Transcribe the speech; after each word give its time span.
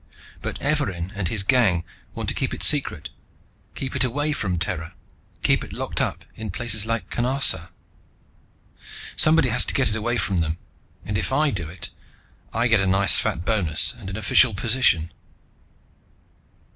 But 0.41 0.59
Evarin 0.63 1.11
and 1.13 1.27
his 1.27 1.43
gang 1.43 1.83
want 2.15 2.27
to 2.29 2.33
keep 2.33 2.55
it 2.55 2.63
secret, 2.63 3.11
keep 3.75 3.95
it 3.95 4.03
away 4.03 4.31
from 4.31 4.57
Terra, 4.57 4.95
keep 5.43 5.63
it 5.63 5.73
locked 5.73 6.01
up 6.01 6.25
in 6.33 6.49
places 6.49 6.87
like 6.87 7.11
Canarsa! 7.11 7.69
Somebody 9.15 9.49
has 9.49 9.63
to 9.65 9.75
get 9.75 9.89
it 9.89 9.95
away 9.95 10.17
from 10.17 10.39
them. 10.39 10.57
And 11.05 11.19
if 11.19 11.31
I 11.31 11.51
do 11.51 11.69
it, 11.69 11.91
I 12.51 12.65
get 12.67 12.79
a 12.79 12.87
nice 12.87 13.19
fat 13.19 13.45
bonus, 13.45 13.93
and 13.93 14.09
an 14.09 14.17
official 14.17 14.55
position." 14.55 15.11